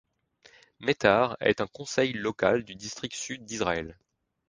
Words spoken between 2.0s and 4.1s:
local du district sud d'Israël.